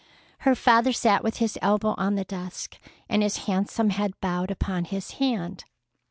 Her 0.39 0.55
father 0.55 0.93
sat 0.93 1.23
with 1.23 1.37
his 1.37 1.59
elbow 1.61 1.93
on 1.95 2.15
the 2.15 2.23
desk, 2.23 2.79
and 3.07 3.21
his 3.21 3.45
handsome 3.45 3.91
head 3.91 4.19
bowed 4.19 4.49
upon 4.49 4.85
his 4.85 5.11
hand. 5.21 5.63